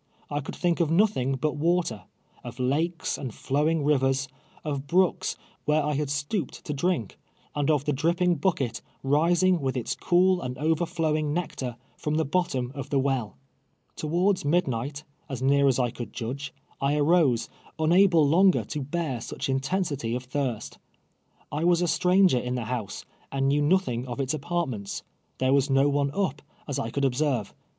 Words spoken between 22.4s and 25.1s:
the liouse, and knew nr)thing of its apartments.